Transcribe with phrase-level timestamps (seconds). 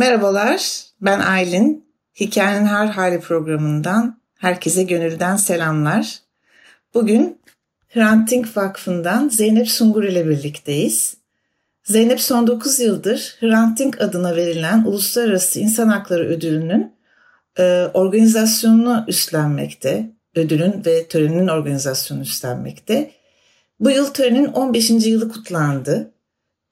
[0.00, 1.84] Merhabalar, ben Aylin.
[2.20, 6.18] Hikayenin Her Hali programından herkese gönülden selamlar.
[6.94, 7.38] Bugün
[7.88, 11.16] Hrant Dink Vakfı'ndan Zeynep Sungur ile birlikteyiz.
[11.84, 16.92] Zeynep son 9 yıldır Hrant Dink adına verilen Uluslararası İnsan Hakları Ödülü'nün
[17.58, 20.10] e, organizasyonunu üstlenmekte.
[20.34, 23.10] Ödülün ve törenin organizasyonunu üstlenmekte.
[23.80, 24.90] Bu yıl törenin 15.
[24.90, 26.10] yılı kutlandı.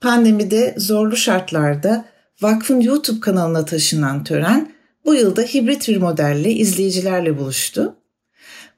[0.01, 4.73] Pandemide zorlu şartlarda vakfın YouTube kanalına taşınan tören
[5.05, 7.95] bu yılda hibrit bir modelle izleyicilerle buluştu.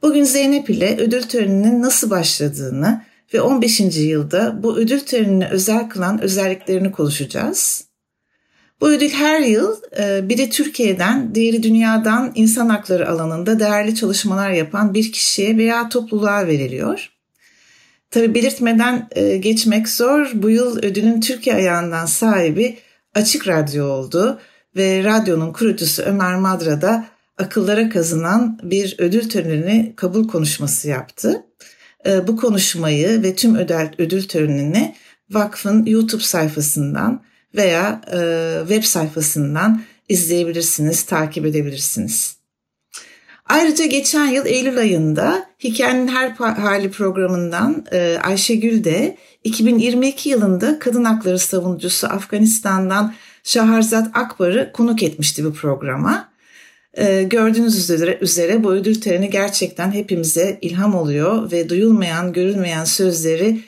[0.02, 3.02] Bugün Zeynep ile ödül töreninin nasıl başladığını
[3.34, 3.80] ve 15.
[3.80, 7.84] yılda bu ödül törenini özel kılan özelliklerini konuşacağız.
[8.80, 14.94] Bu ödül her yıl e, biri Türkiye'den, diğeri dünyadan insan hakları alanında değerli çalışmalar yapan
[14.94, 17.10] bir kişiye veya topluluğa veriliyor.
[18.10, 20.30] Tabi belirtmeden e, geçmek zor.
[20.34, 22.78] Bu yıl ödülün Türkiye ayağından sahibi
[23.14, 24.40] Açık Radyo oldu
[24.76, 27.06] ve radyonun kurucusu Ömer Madra da
[27.38, 31.46] akıllara kazınan bir ödül törenini kabul konuşması yaptı.
[32.06, 34.96] Ee, bu konuşmayı ve tüm ödül, ödül törenini
[35.30, 37.22] vakfın YouTube sayfasından
[37.56, 38.18] veya e,
[38.68, 42.39] web sayfasından izleyebilirsiniz, takip edebilirsiniz.
[43.50, 51.04] Ayrıca geçen yıl Eylül ayında Hikayenin Her Hali programından e, Ayşegül de 2022 yılında kadın
[51.04, 56.30] hakları savunucusu Afganistan'dan Şaharzat Akbar'ı konuk etmişti bu programa.
[56.94, 63.60] Ee, gördüğünüz üzere, üzere bu ödül töreni gerçekten hepimize ilham oluyor ve duyulmayan, görülmeyen sözleri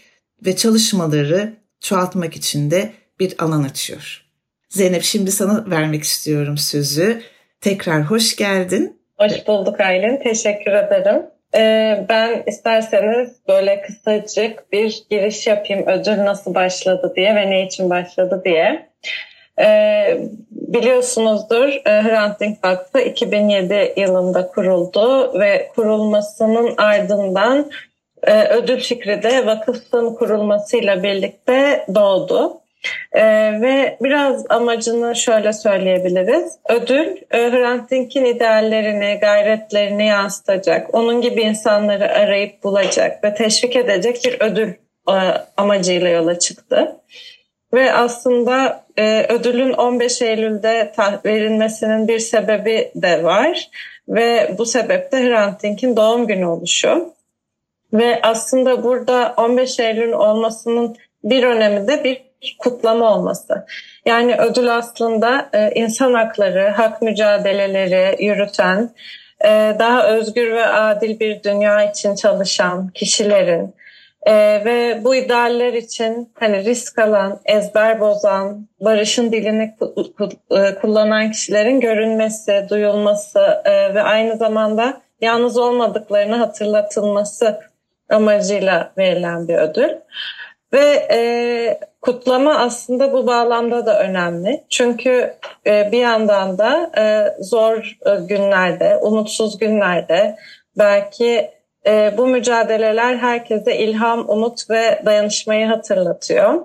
[0.47, 4.25] ve çalışmaları çoğaltmak için de bir alan açıyor.
[4.69, 7.22] Zeynep şimdi sana vermek istiyorum sözü.
[7.60, 9.01] Tekrar hoş geldin.
[9.22, 10.16] Hoş bulduk Aylin.
[10.16, 11.27] Teşekkür ederim.
[11.55, 17.91] Ee, ben isterseniz böyle kısacık bir giriş yapayım ödül nasıl başladı diye ve ne için
[17.91, 18.88] başladı diye.
[19.60, 20.19] Ee,
[20.50, 27.71] biliyorsunuzdur e, Hrant Dink Vakfı 2007 yılında kuruldu ve kurulmasının ardından
[28.22, 32.61] e, ödül fikri de vakıfın kurulmasıyla birlikte doğdu.
[33.12, 33.22] Ee,
[33.60, 36.59] ve biraz amacını şöyle söyleyebiliriz.
[36.69, 44.21] Ödül e, Hrant Dink'in ideallerini, gayretlerini yansıtacak, onun gibi insanları arayıp bulacak ve teşvik edecek
[44.25, 44.69] bir ödül
[45.09, 45.15] e,
[45.56, 46.97] amacıyla yola çıktı.
[47.75, 50.92] Ve aslında e, ödülün 15 Eylül'de
[51.25, 53.69] verilmesinin bir sebebi de var.
[54.09, 57.15] Ve bu sebep de Hrant Dink'in doğum günü oluşu.
[57.92, 63.66] Ve aslında burada 15 Eylül olmasının bir önemi de bir kutlama olması.
[64.06, 68.91] Yani ödül aslında e, insan hakları, hak mücadeleleri yürüten,
[69.44, 73.75] e, daha özgür ve adil bir dünya için çalışan kişilerin
[74.26, 74.32] e,
[74.64, 79.74] ve bu idealler için hani risk alan, ezber bozan, barışın dilini
[80.80, 87.60] kullanan kişilerin görünmesi, duyulması ve aynı zamanda yalnız olmadıklarını hatırlatılması
[88.10, 89.88] amacıyla verilen bir ödül.
[90.72, 91.72] Ve e,
[92.02, 94.64] kutlama aslında bu bağlamda da önemli.
[94.70, 95.34] Çünkü
[95.66, 100.36] e, bir yandan da e, zor e, günlerde, umutsuz günlerde
[100.78, 101.50] belki
[102.18, 106.62] bu mücadeleler herkese ilham, umut ve dayanışmayı hatırlatıyor.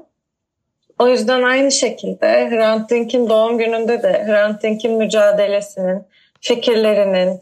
[1.00, 6.04] O yüzden aynı şekilde Hrant Dink'in doğum gününde de Hrant Dink'in mücadelesinin,
[6.42, 7.42] fikirlerinin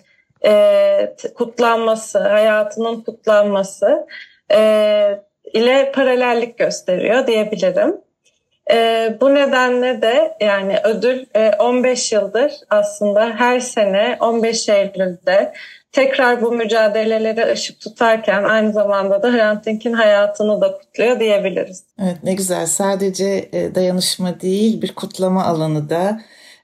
[1.35, 4.07] kutlanması, hayatının kutlanması
[5.55, 7.95] ile paralellik gösteriyor diyebilirim.
[8.71, 15.53] E, bu nedenle de yani ödül e, 15 yıldır aslında her sene 15 Eylül'de
[15.91, 21.83] tekrar bu mücadeleleri ışık tutarken aynı zamanda da Hrant Dink'in hayatını da kutluyor diyebiliriz.
[22.03, 26.21] Evet ne güzel sadece e, dayanışma değil bir kutlama alanı da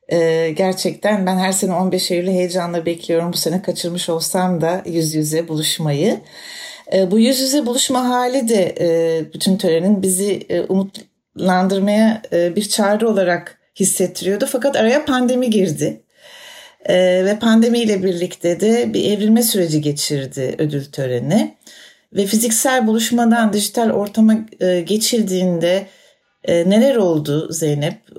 [0.09, 5.15] e, gerçekten ben her sene 15 Eylül'ü heyecanla bekliyorum bu sene kaçırmış olsam da yüz
[5.15, 6.19] yüze buluşmayı.
[6.93, 13.09] E, bu yüz yüze buluşma hali de e, bütün törenin bizi e, umutlandırmaya bir çağrı
[13.09, 14.45] olarak hissettiriyordu.
[14.45, 16.01] Fakat araya pandemi girdi.
[16.89, 21.57] ve pandemiyle birlikte de bir evrilme süreci geçirdi ödül töreni.
[22.13, 24.33] Ve fiziksel buluşmadan dijital ortama
[24.85, 25.87] geçildiğinde
[26.47, 28.15] neler oldu Zeynep?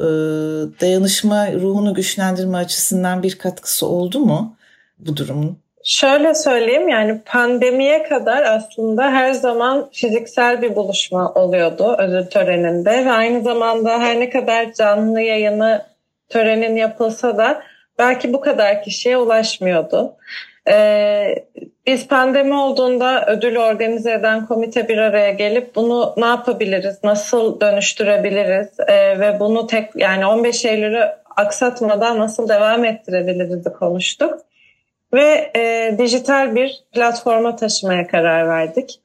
[0.80, 4.56] Dayanışma ruhunu güçlendirme açısından bir katkısı oldu mu
[4.98, 5.62] bu durumun?
[5.84, 13.12] Şöyle söyleyeyim yani pandemiye kadar aslında her zaman fiziksel bir buluşma oluyordu ödül töreninde ve
[13.12, 15.87] aynı zamanda her ne kadar canlı yayını
[16.29, 17.62] törenin yapılsa da
[17.99, 20.17] belki bu kadar kişiye ulaşmıyordu.
[20.69, 21.34] Ee,
[21.87, 28.81] biz pandemi olduğunda ödül organize eden komite bir araya gelip bunu ne yapabiliriz, nasıl dönüştürebiliriz
[28.88, 34.38] e, ve bunu tek yani 15 Eylül'ü aksatmadan nasıl devam ettirebiliriz konuştuk.
[35.14, 39.00] Ve e, dijital bir platforma taşımaya karar verdik.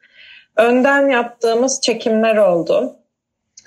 [0.58, 2.96] Önden yaptığımız çekimler oldu.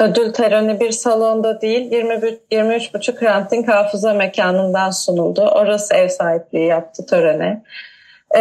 [0.01, 5.43] Ödül töreni bir salonda değil 23,5 Ranting Hafıza Mekanı'ndan sunuldu.
[5.55, 7.63] Orası ev sahipliği yaptı törene.
[8.35, 8.41] Ee,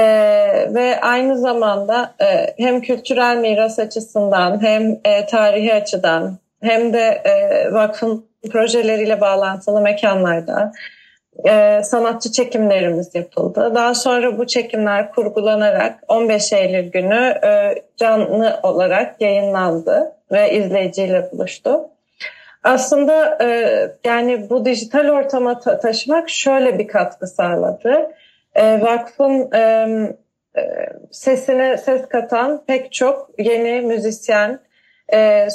[0.73, 7.73] ve aynı zamanda e, hem kültürel miras açısından hem e, tarihi açıdan hem de e,
[7.73, 10.71] vakfın projeleriyle bağlantılı mekanlarda
[11.45, 13.71] e, sanatçı çekimlerimiz yapıldı.
[13.75, 21.89] Daha sonra bu çekimler kurgulanarak 15 Eylül günü e, canlı olarak yayınlandı ve izleyiciyle buluştu.
[22.63, 23.47] Aslında e,
[24.05, 28.11] yani bu dijital ortama ta- taşımak şöyle bir katkı sağladı.
[28.55, 29.59] E, vakfın e,
[30.57, 34.59] e, sesine ses katan pek çok yeni müzisyen,
[35.13, 35.47] e,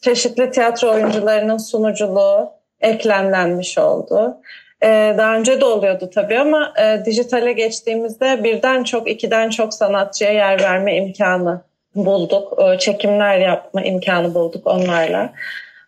[0.00, 4.40] çeşitli tiyatro oyuncularının sunuculuğu eklemlenmiş oldu.
[4.84, 10.32] Ee, daha önce de oluyordu tabii ama e, dijitale geçtiğimizde birden çok, ikiden çok sanatçıya
[10.32, 11.60] yer verme imkanı
[11.94, 12.58] bulduk.
[12.62, 15.32] E, çekimler yapma imkanı bulduk onlarla.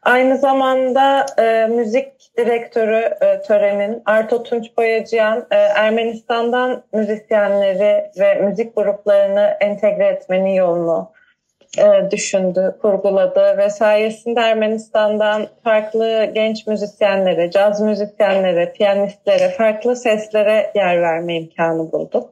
[0.03, 8.77] Aynı zamanda e, müzik direktörü e, törenin Arto Tunç Boyacıyan e, Ermenistan'dan müzisyenleri ve müzik
[8.77, 11.11] gruplarını entegre etmenin yolunu
[11.79, 21.03] e, düşündü, kurguladı ve sayesinde Ermenistan'dan farklı genç müzisyenlere, caz müzisyenlere, piyanistlere, farklı seslere yer
[21.03, 22.31] verme imkanı bulduk.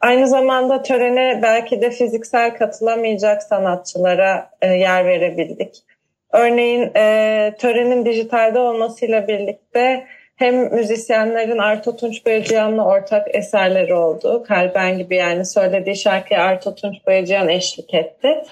[0.00, 5.84] Aynı zamanda törene belki de fiziksel katılamayacak sanatçılara e, yer verebildik.
[6.32, 10.06] Örneğin e, törenin dijitalde olmasıyla birlikte
[10.38, 14.44] hem müzisyenlerin Arto Tunç Bayıcıyan'la ortak eserleri oldu.
[14.48, 18.42] Kalben gibi yani söylediği şarkıya Arto Tunç Bayıcıyan eşlik etti.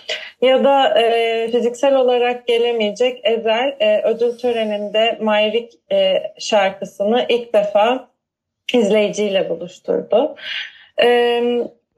[0.42, 8.08] Ya da e, fiziksel olarak gelemeyecek Ezel e, ödül töreninde Mayrik e, şarkısını ilk defa
[8.72, 10.36] izleyiciyle buluşturdu.
[11.02, 11.42] E,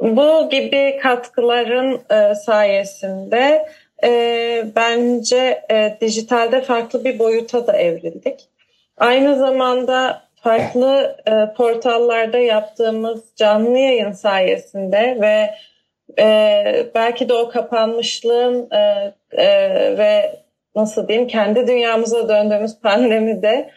[0.01, 3.67] bu gibi katkıların e, sayesinde
[4.05, 8.49] e, bence e, dijitalde farklı bir boyuta da evrildik.
[8.99, 15.55] Aynı zamanda farklı e, portallarda yaptığımız canlı yayın sayesinde ve
[16.23, 19.49] e, belki de o kapanmışlığın e, e,
[19.99, 20.37] ve
[20.75, 23.71] nasıl diyeyim kendi dünyamıza döndüğümüz pandemide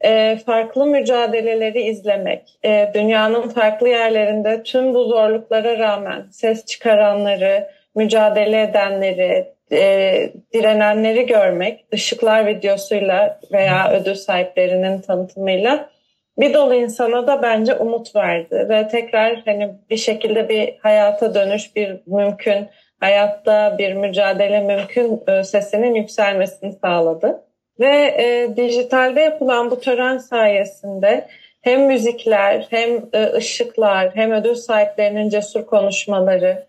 [0.00, 8.62] e, farklı mücadeleleri izlemek, e, dünyanın farklı yerlerinde tüm bu zorluklara rağmen ses çıkaranları, mücadele
[8.62, 15.90] edenleri, e, direnenleri görmek ışıklar videosuyla veya ödül sahiplerinin tanıtımıyla
[16.38, 21.76] bir dolu insana da bence umut verdi ve tekrar hani bir şekilde bir hayata dönüş
[21.76, 22.68] bir mümkün
[23.00, 27.42] hayatta bir mücadele mümkün e, sesinin yükselmesini sağladı.
[27.80, 31.26] Ve e, dijitalde yapılan bu tören sayesinde
[31.62, 36.66] hem müzikler hem e, ışıklar hem ödül sahiplerinin cesur konuşmaları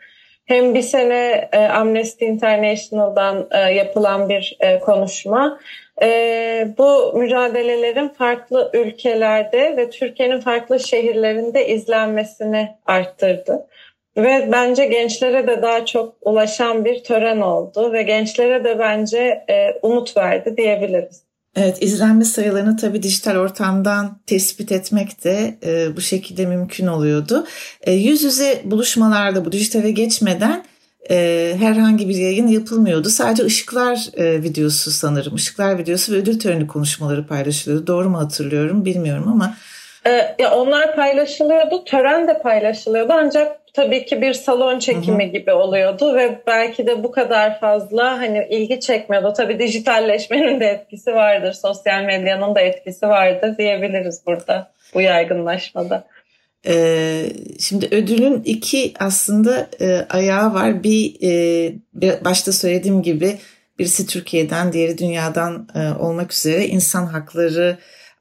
[0.48, 5.60] hem bir sene e, Amnesty International'dan e, yapılan bir e, konuşma.
[6.02, 13.68] E, bu mücadelelerin farklı ülkelerde ve Türkiye'nin farklı şehirlerinde izlenmesini arttırdı.
[14.18, 19.80] Ve bence gençlere de daha çok ulaşan bir tören oldu ve gençlere de bence e,
[19.82, 21.27] umut verdi diyebiliriz.
[21.60, 27.46] Evet, izlenme sayılarını tabii dijital ortamdan tespit etmek de e, bu şekilde mümkün oluyordu.
[27.82, 30.66] E, yüz yüze buluşmalarda bu dijitale geçmeden
[31.10, 33.10] e, herhangi bir yayın yapılmıyordu.
[33.10, 35.36] Sadece ışıklar e, videosu sanırım.
[35.36, 37.88] Işıklar videosu ve ödül töreni konuşmaları paylaşılıyordu.
[37.88, 39.58] Doğru mu hatırlıyorum bilmiyorum ama.
[40.08, 45.32] E, ya onlar paylaşılıyordu, tören de paylaşılıyordu ancak tabii ki bir salon çekimi hı hı.
[45.32, 49.34] gibi oluyordu ve belki de bu kadar fazla hani ilgi çekmiyordu.
[49.38, 56.04] Tabii dijitalleşmenin de etkisi vardır, sosyal medyanın da etkisi vardır diyebiliriz burada bu yaygınlaşmada.
[56.68, 57.24] Ee,
[57.60, 60.84] şimdi ödülün iki aslında e, ayağı var.
[60.84, 63.38] Bir e, başta söylediğim gibi
[63.80, 67.78] birisi Türkiye'den, diğeri dünyadan e, olmak üzere insan hakları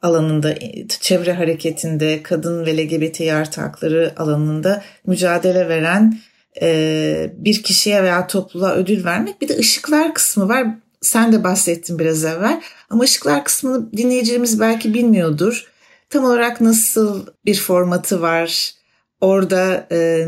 [0.06, 0.54] alanında,
[1.00, 6.18] çevre hareketinde, kadın ve LGBT artı hakları alanında mücadele veren
[6.62, 9.40] e, bir kişiye veya topluluğa ödül vermek.
[9.40, 10.66] Bir de ışıklar kısmı var.
[11.00, 12.60] sen de bahsettin biraz evvel.
[12.90, 15.66] Ama ışıklar kısmını dinleyicilerimiz belki bilmiyordur.
[16.10, 18.75] Tam olarak nasıl bir formatı var?
[19.20, 20.26] Orada e,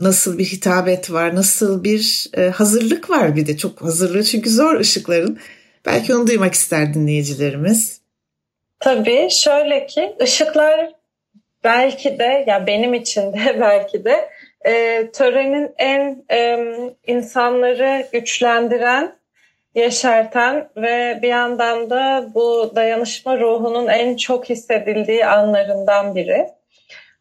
[0.00, 1.34] nasıl bir hitabet var?
[1.34, 5.38] Nasıl bir e, hazırlık var bir de çok hazırlığı çünkü zor ışıkların.
[5.86, 8.00] Belki onu duymak ister dinleyicilerimiz.
[8.86, 10.90] Tabii şöyle ki ışıklar
[11.64, 14.28] belki de ya benim için de belki de
[14.64, 16.58] e, törenin en e,
[17.06, 19.12] insanları güçlendiren,
[19.74, 26.48] yeşerten ve bir yandan da bu dayanışma ruhunun en çok hissedildiği anlarından biri.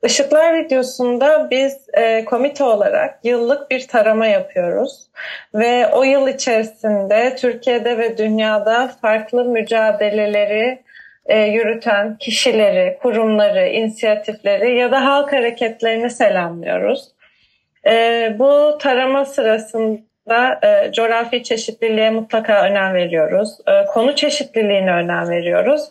[0.03, 5.07] Işıklar videosunda biz e, komite olarak yıllık bir tarama yapıyoruz
[5.53, 10.84] ve o yıl içerisinde Türkiye'de ve dünyada farklı mücadeleleri
[11.25, 17.07] e, yürüten kişileri, kurumları, inisiyatifleri ya da halk hareketlerini selamlıyoruz.
[17.87, 23.57] E, bu tarama sırasında e, coğrafi çeşitliliğe mutlaka önem veriyoruz.
[23.67, 25.89] E, konu çeşitliliğine önem veriyoruz.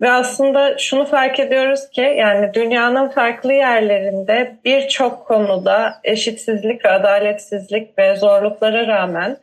[0.00, 7.98] Ve aslında şunu fark ediyoruz ki yani dünyanın farklı yerlerinde birçok konuda eşitsizlik ve adaletsizlik
[7.98, 9.36] ve zorluklara rağmen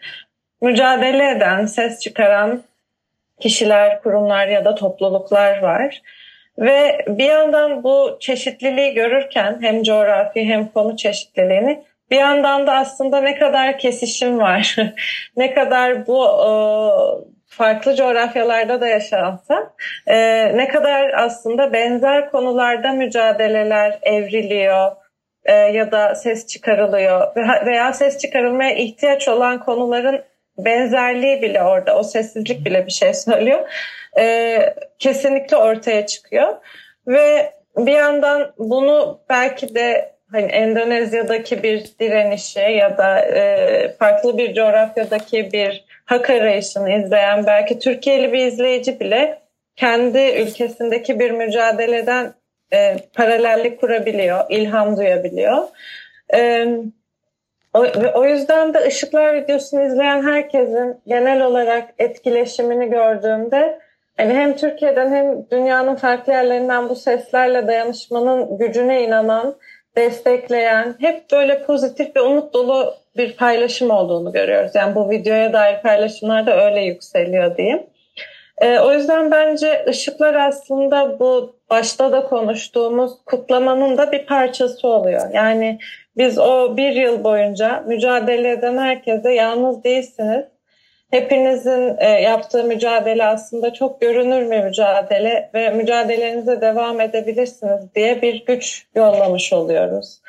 [0.62, 2.64] mücadele eden, ses çıkaran
[3.40, 6.02] kişiler, kurumlar ya da topluluklar var.
[6.60, 13.22] Ve bir yandan bu çeşitliliği görürken hem coğrafi hem konu çeşitliliğini bir yandan da aslında
[13.22, 14.76] ne kadar kesişim var,
[15.38, 16.50] ne kadar bu e,
[17.46, 19.74] farklı coğrafyalarda da yaşansa
[20.08, 20.18] e,
[20.58, 24.92] ne kadar aslında benzer konularda mücadeleler evriliyor
[25.46, 30.24] e, ya da ses çıkarılıyor veya ses çıkarılmaya ihtiyaç olan konuların
[30.66, 33.70] benzerliği bile orada o sessizlik bile bir şey söylüyor.
[34.18, 34.60] E,
[35.00, 36.56] kesinlikle ortaya çıkıyor
[37.08, 44.54] ve bir yandan bunu belki de hani Endonezya'daki bir direnişi ya da e, farklı bir
[44.54, 49.40] coğrafyadaki bir hak arayışını izleyen belki Türkiye'li bir izleyici bile
[49.76, 52.34] kendi ülkesindeki bir mücadeleden
[52.74, 55.68] e, paralellik kurabiliyor, ilham duyabiliyor.
[56.34, 56.68] E,
[57.74, 63.80] o, o yüzden de Işıklar videosunu izleyen herkesin genel olarak etkileşimini gördüğümde
[64.20, 69.56] yani hem Türkiye'den hem dünyanın farklı yerlerinden bu seslerle dayanışmanın gücüne inanan,
[69.98, 74.72] destekleyen, hep böyle pozitif ve umut dolu bir paylaşım olduğunu görüyoruz.
[74.76, 77.84] Yani bu videoya dair paylaşımlar da öyle yükseliyor diyeyim.
[78.62, 85.22] E, o yüzden bence ışıklar aslında bu başta da konuştuğumuz kutlamanın da bir parçası oluyor.
[85.34, 85.80] Yani
[86.18, 90.46] biz o bir yıl boyunca mücadele eden herkese yalnız değilsiniz.
[91.12, 98.46] Hepinizin e, yaptığı mücadele aslında çok görünür bir mücadele ve mücadelenize devam edebilirsiniz diye bir
[98.46, 100.22] güç yollamış oluyoruz.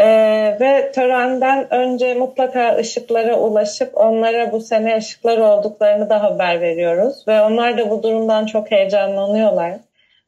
[0.00, 7.24] Ee, ve törenden önce mutlaka ışıklara ulaşıp onlara bu sene ışıklar olduklarını da haber veriyoruz.
[7.28, 9.72] Ve onlar da bu durumdan çok heyecanlanıyorlar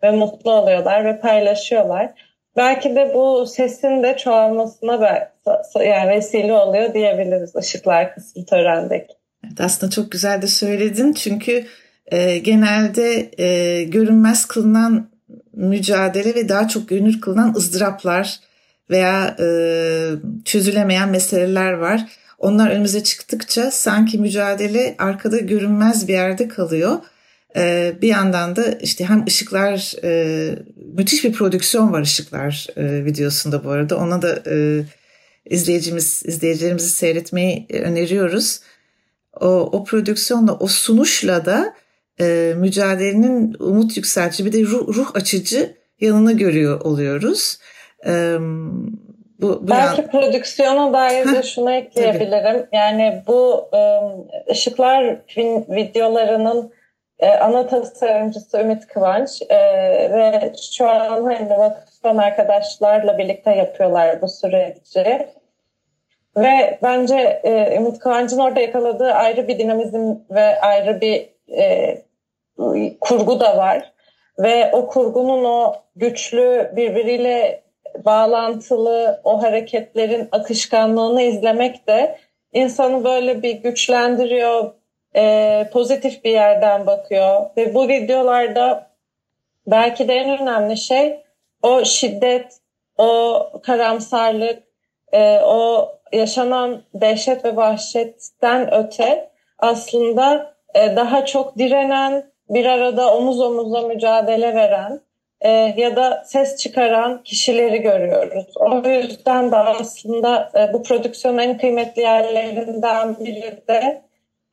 [0.02, 2.10] ve mutlu oluyorlar ve paylaşıyorlar.
[2.56, 5.30] Belki de bu sesin de çoğalmasına
[5.74, 9.14] yani vesile oluyor diyebiliriz ışıklar kısmı törendeki.
[9.46, 11.64] Evet, aslında çok güzel de söyledin çünkü
[12.06, 15.08] e, genelde e, görünmez kılınan
[15.52, 18.40] mücadele ve daha çok görünür kılınan ızdıraplar
[18.90, 19.46] veya e,
[20.44, 22.06] çözülemeyen meseleler var.
[22.38, 26.98] Onlar önümüze çıktıkça sanki mücadele arkada görünmez bir yerde kalıyor.
[27.56, 30.50] E, bir yandan da işte hem ışıklar e,
[30.96, 33.96] müthiş bir prodüksiyon var ışıklar e, videosunda bu arada.
[33.96, 34.84] Ona da e,
[35.50, 38.60] izleyicimiz izleyicilerimizi seyretmeyi öneriyoruz.
[39.40, 41.74] O, o prodüksiyonla o sunuşla da
[42.20, 47.58] e, mücadelenin umut yükseltici bir de ruh, ruh açıcı yanını görüyor oluyoruz.
[48.06, 50.10] Bu, bu Belki yan...
[50.10, 52.58] prodüksiyona dair de şunu ekleyebilirim.
[52.58, 52.68] Tabii.
[52.72, 53.70] Yani bu
[54.50, 55.16] ışıklar
[55.68, 56.72] videolarının
[57.18, 59.42] e, ana tasarımcısı Ümit Kıvanç
[60.12, 65.26] ve şu an hani vakıftan arkadaşlarla birlikte yapıyorlar bu süreci.
[66.36, 67.42] Ve bence
[67.76, 71.28] Ümit Kıvanç'ın orada yakaladığı ayrı bir dinamizm ve ayrı bir
[73.00, 73.92] kurgu da var.
[74.38, 77.65] Ve o kurgunun o güçlü birbiriyle
[78.04, 82.18] bağlantılı o hareketlerin akışkanlığını izlemek de
[82.52, 84.72] insanı böyle bir güçlendiriyor,
[85.16, 87.40] e, pozitif bir yerden bakıyor.
[87.56, 88.90] Ve bu videolarda
[89.66, 91.20] belki de en önemli şey
[91.62, 92.58] o şiddet,
[92.98, 94.62] o karamsarlık,
[95.12, 103.40] e, o yaşanan dehşet ve vahşetten öte aslında e, daha çok direnen, bir arada omuz
[103.40, 105.00] omuza mücadele veren
[105.40, 108.46] e, ya da ses çıkaran kişileri görüyoruz.
[108.56, 114.02] O yüzden de aslında e, bu prodüksiyonun en kıymetli yerlerinden biri de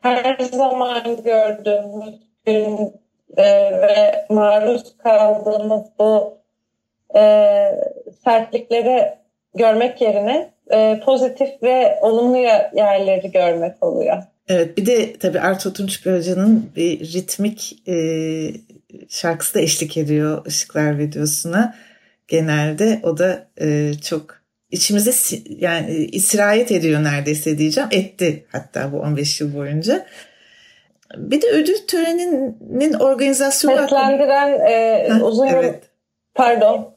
[0.01, 2.93] her zaman gördüğümüz gün
[3.37, 3.43] e,
[3.81, 6.37] ve maruz kaldığımız bu
[7.15, 7.21] e,
[8.23, 9.17] sertliklere
[9.55, 12.37] görmek yerine e, pozitif ve olumlu
[12.75, 14.17] yerleri görmek oluyor.
[14.47, 16.05] Evet bir de tabii Arto Tunç
[16.75, 17.93] bir ritmik e,
[19.09, 21.75] şarkısı da eşlik ediyor Işıklar videosuna.
[22.27, 25.11] Genelde o da e, çok içimize
[25.49, 27.89] yani isirayet ediyor neredeyse diyeceğim.
[27.91, 30.05] Etti hatta bu 15 yıl boyunca.
[31.17, 33.81] Bir de ödül töreninin organizasyonu...
[33.81, 35.83] Seslendiren e, uzun evet.
[36.35, 36.95] Pardon.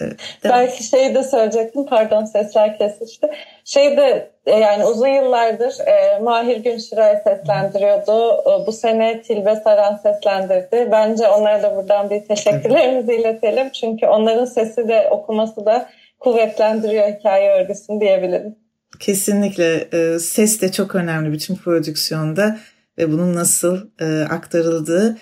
[0.00, 1.86] Evet, Belki şeyi de söyleyecektim.
[1.86, 3.30] Pardon sesler kesişti.
[3.64, 8.32] Şey de e, yani uzun yıllardır e, Mahir Günşiray seslendiriyordu.
[8.32, 10.88] E, bu sene Tilbe Saran seslendirdi.
[10.92, 13.70] Bence onlara da buradan bir teşekkürlerimizi iletelim.
[13.70, 15.88] Çünkü onların sesi de okuması da
[16.20, 18.56] kuvvetlendiriyor hikaye örgüsünü diyebilirim.
[19.00, 19.88] Kesinlikle.
[19.92, 22.58] E, ses de çok önemli bütün prodüksiyonda
[22.98, 25.18] ve bunun nasıl e, aktarıldığı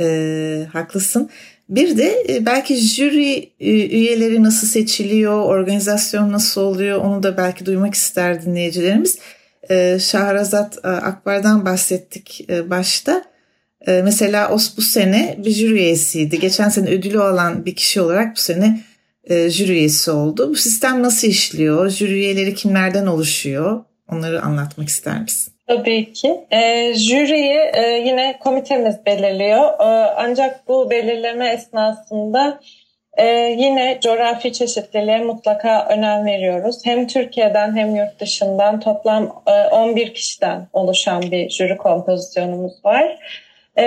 [0.00, 0.06] e,
[0.72, 1.30] haklısın.
[1.68, 7.66] Bir de e, belki jüri e, üyeleri nasıl seçiliyor, organizasyon nasıl oluyor onu da belki
[7.66, 9.18] duymak ister dinleyicilerimiz.
[9.70, 13.24] E, Şahrazat Akbar'dan bahsettik başta.
[13.86, 16.40] Mesela OS bu sene bir jüri üyesiydi.
[16.40, 18.80] Geçen sene ödülü alan bir kişi olarak bu sene
[19.28, 20.50] jüri üyesi oldu.
[20.50, 21.90] Bu sistem nasıl işliyor?
[21.90, 23.84] Jüri üyeleri kimlerden oluşuyor?
[24.08, 25.55] Onları anlatmak ister misin?
[25.66, 26.40] Tabii ki.
[26.50, 29.80] E, jüriyi e, yine komitemiz belirliyor.
[29.80, 32.60] E, ancak bu belirleme esnasında
[33.16, 33.26] e,
[33.58, 36.86] yine coğrafi çeşitliliğe mutlaka önem veriyoruz.
[36.86, 43.18] Hem Türkiye'den hem yurt dışından toplam e, 11 kişiden oluşan bir jüri kompozisyonumuz var.
[43.78, 43.84] E,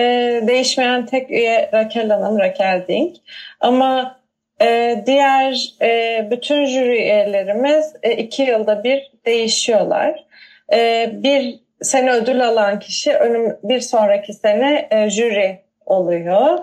[0.47, 3.15] değişmeyen tek üye Rakel Hanım, Rakel Dink.
[3.59, 4.19] Ama
[4.61, 10.25] e, diğer e, bütün jüri üyelerimiz e, iki yılda bir değişiyorlar.
[10.73, 16.59] E, bir sene ödül alan kişi önüm bir sonraki sene e, jüri oluyor.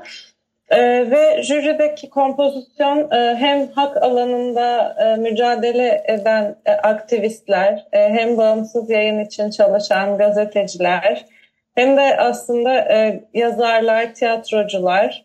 [0.71, 8.39] E, ve jürideki kompozisyon e, hem hak alanında e, mücadele eden e, aktivistler, e, hem
[8.39, 11.25] bağımsız yayın için çalışan gazeteciler,
[11.75, 15.25] hem de aslında e, yazarlar, tiyatrocular,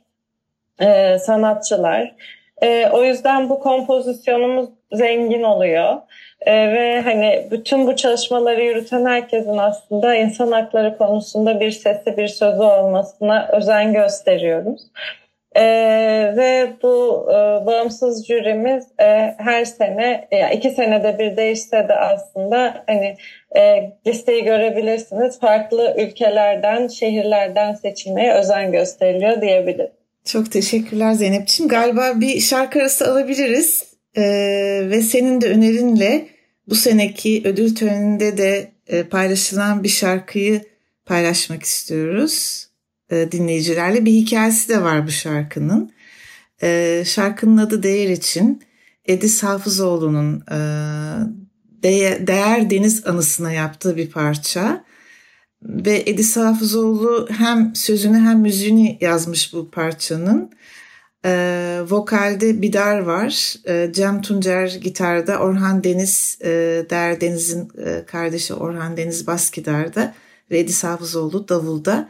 [0.82, 2.16] e, sanatçılar.
[2.62, 6.02] E, o yüzden bu kompozisyonumuz zengin oluyor.
[6.46, 12.28] E, ve hani bütün bu çalışmaları yürüten herkesin aslında insan hakları konusunda bir sesi bir
[12.28, 14.82] sözü olmasına özen gösteriyoruz.
[15.56, 15.64] E,
[16.38, 22.84] ve bu e, bağımsız jürimiz e, her sene, yani iki senede bir değişse de aslında
[22.88, 23.16] hani
[23.56, 25.40] e, listeyi görebilirsiniz.
[25.40, 29.92] Farklı ülkelerden, şehirlerden seçilmeye özen gösteriliyor diyebilirim.
[30.26, 31.70] Çok teşekkürler Zeynep'ciğim.
[31.70, 33.92] Galiba bir şarkı arası alabiliriz.
[34.18, 34.22] Ee,
[34.90, 36.26] ve senin de önerinle
[36.72, 40.64] bu seneki ödül töreninde de e, paylaşılan bir şarkıyı
[41.06, 42.68] paylaşmak istiyoruz
[43.10, 44.06] e, dinleyicilerle.
[44.06, 45.92] Bir hikayesi de var bu şarkının.
[46.64, 48.64] E, şarkının adı Değer için
[49.06, 50.44] Edis Hafızoğlu'nun
[52.28, 54.84] Değer Deniz anısına yaptığı bir parça.
[55.64, 60.52] Ve Edis Hafızoğlu hem sözünü hem müziğini yazmış bu parçanın.
[61.26, 63.56] E, vokalde Bidar var.
[63.68, 65.40] E, Cem Tuncer gitarda.
[65.40, 66.50] Orhan Deniz, e,
[66.90, 70.16] Der Deniz'in e, kardeşi Orhan Deniz bas gitarda.
[70.52, 72.10] Ve Edis Hafızoğlu davulda.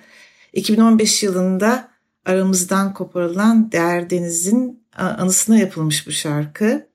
[0.54, 1.92] 2015 yılında
[2.26, 6.92] aramızdan koparılan Der Deniz'in anısına yapılmış bu şarkı.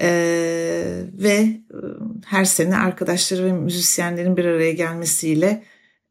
[0.00, 1.58] Ee, ve e,
[2.26, 5.64] her sene arkadaşları ve müzisyenlerin bir araya gelmesiyle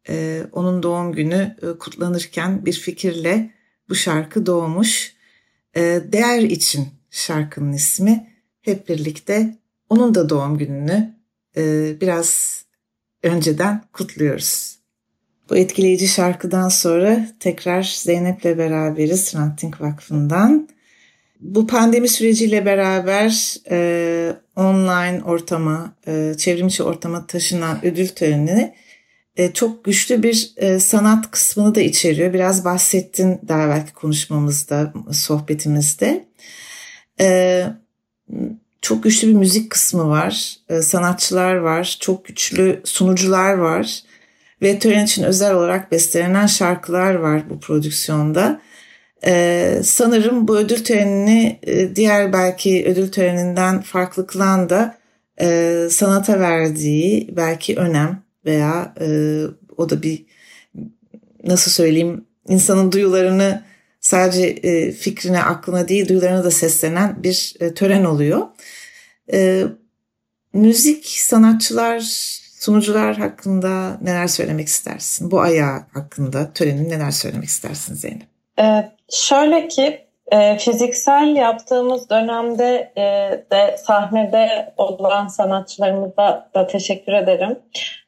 [0.10, 3.51] e, onun doğum günü e, kutlanırken bir fikirle
[3.89, 5.13] bu şarkı doğmuş.
[5.76, 8.28] E, Değer için şarkının ismi.
[8.62, 9.56] Hep birlikte
[9.89, 11.15] onun da doğum gününü
[11.58, 12.62] e, biraz
[13.23, 14.78] önceden kutluyoruz.
[15.50, 20.69] Bu etkileyici şarkıdan sonra tekrar Zeynep'le beraberiz Ranting Vakfı'ndan.
[21.39, 28.76] Bu pandemi süreciyle beraber e, online ortama, e, çevrimiçi ortama taşınan ödül törenini e,
[29.54, 32.34] çok güçlü bir e, sanat kısmını da içeriyor.
[32.34, 36.26] Biraz bahsettin daha belki konuşmamızda, sohbetimizde.
[37.19, 37.63] E,
[38.82, 44.04] çok güçlü bir müzik kısmı var, sanatçılar var, çok güçlü sunucular var
[44.62, 48.62] ve tören için özel olarak bestelenen şarkılar var bu prodüksiyonda.
[49.84, 51.60] sanırım bu ödül törenini
[51.95, 54.97] diğer belki ödül töreninden farklı kılan da
[55.89, 59.07] sanata verdiği belki önem veya e,
[59.77, 60.25] o da bir
[61.43, 63.63] nasıl söyleyeyim insanın duyularını
[63.99, 68.47] sadece e, fikrine aklına değil duyularına da seslenen bir e, tören oluyor.
[69.33, 69.63] E,
[70.53, 72.01] müzik sanatçılar
[72.60, 75.31] Sunucular hakkında neler söylemek istersin?
[75.31, 78.27] Bu ayağı hakkında törenin neler söylemek istersin Zeynep?
[78.60, 83.03] Ee, şöyle ki e, fiziksel yaptığımız dönemde e,
[83.51, 87.59] de sahnede olan sanatçılarımıza da teşekkür ederim.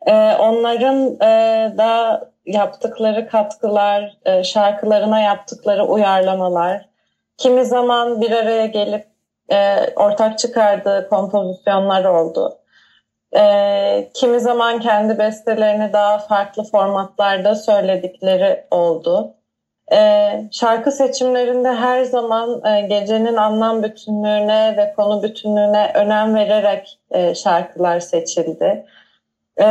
[0.07, 6.89] E, onların e, da yaptıkları katkılar, e, şarkılarına yaptıkları uyarlamalar,
[7.37, 9.07] kimi zaman bir araya gelip
[9.51, 12.57] e, ortak çıkardığı kompozisyonlar oldu.
[13.37, 19.33] E, kimi zaman kendi bestelerini daha farklı formatlarda söyledikleri oldu.
[19.91, 27.35] E, şarkı seçimlerinde her zaman e, gecenin anlam bütünlüğüne ve konu bütünlüğüne önem vererek e,
[27.35, 28.85] şarkılar seçildi.
[29.59, 29.65] E,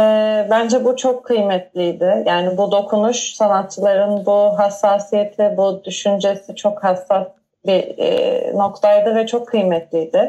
[0.50, 2.24] bence bu çok kıymetliydi.
[2.26, 7.26] Yani bu dokunuş sanatçıların bu hassasiyeti, bu düşüncesi çok hassas
[7.66, 10.28] bir e, noktaydı ve çok kıymetliydi.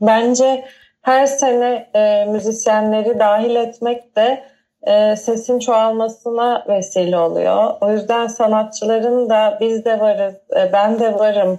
[0.00, 0.64] Bence
[1.02, 4.42] her sene e, müzisyenleri dahil etmek de
[4.86, 7.74] e, sesin çoğalmasına vesile oluyor.
[7.80, 11.58] O yüzden sanatçıların da biz de varız, e, ben de varım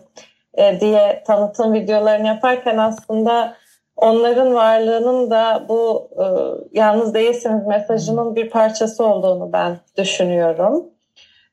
[0.54, 3.54] e, diye tanıtım videolarını yaparken aslında
[3.96, 6.10] onların varlığının da bu
[6.72, 10.86] yalnız değilsiniz mesajının bir parçası olduğunu ben düşünüyorum.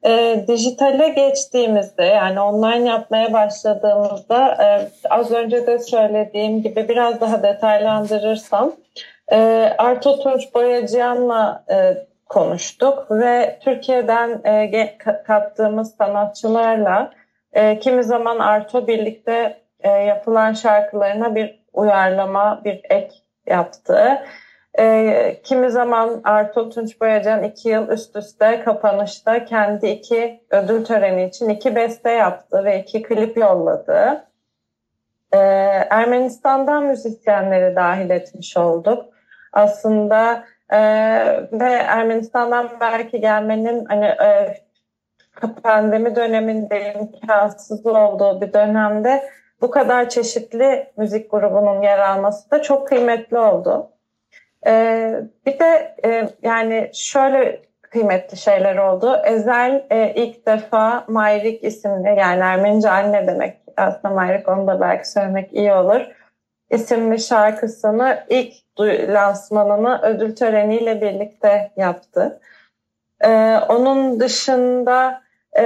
[0.07, 7.43] E, dijitale geçtiğimizde yani online yapmaya başladığımızda e, az önce de söylediğim gibi biraz daha
[7.43, 8.73] detaylandırırsam
[9.33, 9.37] e,
[9.79, 17.11] Arto Tunç Boyacıyan'la e, konuştuk ve Türkiye'den e, kattığımız sanatçılarla
[17.53, 23.14] e, kimi zaman Arto birlikte e, yapılan şarkılarına bir uyarlama, bir ek
[23.47, 24.19] yaptı.
[24.78, 31.24] E, kimi zaman Arto Tunç Boyacan iki yıl üst üste kapanışta kendi iki ödül töreni
[31.24, 34.24] için iki beste yaptı ve iki klip yolladı.
[35.32, 35.38] E,
[35.90, 39.04] Ermenistan'dan müzisyenleri dahil etmiş olduk.
[39.52, 40.78] Aslında e,
[41.52, 44.58] ve Ermenistan'dan belki gelmenin hani e,
[45.62, 49.24] pandemi döneminde imkansız olduğu bir dönemde
[49.60, 53.93] bu kadar çeşitli müzik grubunun yer alması da çok kıymetli oldu.
[54.66, 59.16] Ee, bir de e, yani şöyle kıymetli şeyler oldu.
[59.24, 65.11] Ezel e, ilk defa Mayrik isimli yani Ermenice anne demek aslında Mayrik onu da belki
[65.11, 66.00] söylemek iyi olur.
[66.70, 68.55] isimli şarkısını ilk
[69.09, 72.40] lansmanını ödül töreniyle birlikte yaptı.
[73.24, 75.22] Ee, onun dışında
[75.59, 75.62] e,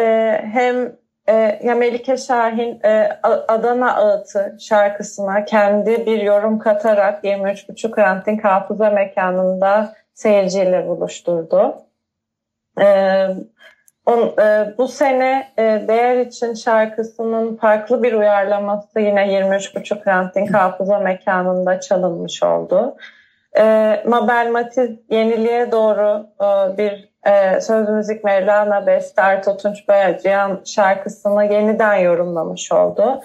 [0.52, 0.92] hem
[1.28, 8.90] e, ya Melike Şahin e, Adana Ağıtı şarkısına kendi bir yorum katarak 23.5 Ranting Hafıza
[8.90, 11.76] Mekanı'nda seyirciyle buluşturdu.
[12.80, 12.86] E,
[14.06, 20.98] on, e, bu sene e, Değer için şarkısının farklı bir uyarlaması yine 23.5 Ranting Hafıza
[20.98, 22.96] Mekanı'nda çalınmış oldu.
[23.58, 23.62] E,
[24.06, 31.44] Mabel Matiz yeniliğe doğru e, bir e, söz müzik Mevlana Beste Arto Tunç Bayacıyan şarkısını
[31.44, 33.20] yeniden yorumlamış oldu.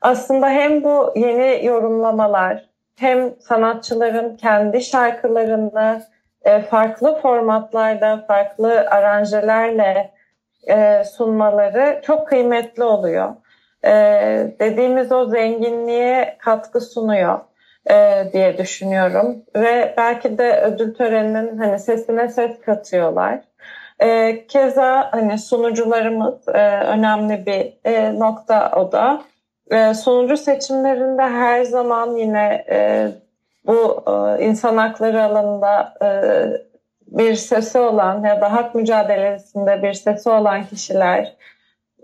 [0.00, 2.64] Aslında hem bu yeni yorumlamalar
[2.98, 6.02] hem sanatçıların kendi şarkılarını
[6.42, 10.10] e, farklı formatlarda, farklı aranjelerle
[10.68, 13.34] e, sunmaları çok kıymetli oluyor.
[13.84, 13.92] E,
[14.60, 17.38] dediğimiz o zenginliğe katkı sunuyor
[18.32, 23.47] diye düşünüyorum ve belki de ödül töreninin hani sesine ses katıyorlar.
[24.02, 29.22] E, keza hani sunucularımız e, önemli bir e, nokta o da.
[29.70, 33.08] E, sunucu seçimlerinde her zaman yine e,
[33.66, 36.08] bu e, insan hakları alanında e,
[37.06, 41.36] bir sesi olan ya da hak mücadelesinde bir sesi olan kişiler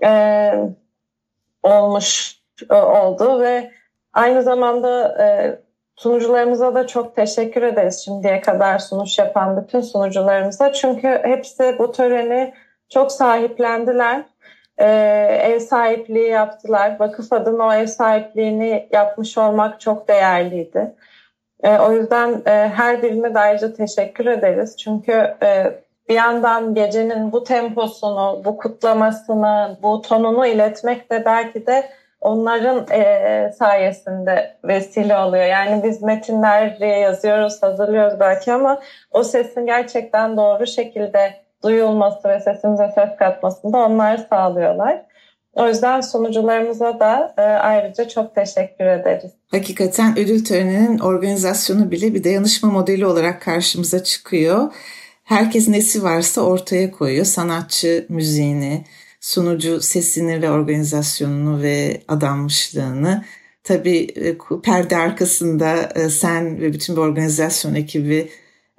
[0.05, 0.55] e,
[1.63, 2.39] olmuş
[2.71, 3.71] e, oldu ve
[4.13, 5.59] aynı zamanda e,
[5.97, 10.73] Sunucularımıza da çok teşekkür ederiz şimdiye kadar sunuş yapan bütün sunucularımıza.
[10.73, 12.55] Çünkü hepsi bu töreni
[12.89, 14.25] çok sahiplendiler.
[14.79, 14.87] Ee,
[15.43, 16.97] ev sahipliği yaptılar.
[17.01, 20.95] Vakıf adına o ev sahipliğini yapmış olmak çok değerliydi.
[21.63, 24.77] Ee, o yüzden e, her birine de ayrıca teşekkür ederiz.
[24.77, 25.73] Çünkü e,
[26.09, 31.91] bir yandan gecenin bu temposunu, bu kutlamasını, bu tonunu iletmek de belki de
[32.25, 35.45] onların e, sayesinde vesile oluyor.
[35.45, 42.93] Yani biz metinler yazıyoruz, hazırlıyoruz belki ama o sesin gerçekten doğru şekilde duyulması ve sesimize
[42.95, 45.03] ses katmasını da onlar sağlıyorlar.
[45.55, 49.31] O yüzden sunucularımıza da e, ayrıca çok teşekkür ederiz.
[49.51, 54.73] Hakikaten ödül töreninin organizasyonu bile bir dayanışma modeli olarak karşımıza çıkıyor.
[55.25, 57.25] Herkes nesi varsa ortaya koyuyor.
[57.25, 58.85] Sanatçı müziğini,
[59.25, 63.25] sunucu sesini ve organizasyonunu ve adanmışlığını
[63.63, 68.29] tabii e, perde arkasında e, sen ve bütün bir organizasyon ekibi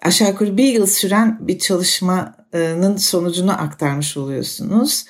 [0.01, 5.05] aşağı yukarı bir yıl süren bir çalışmanın sonucunu aktarmış oluyorsunuz.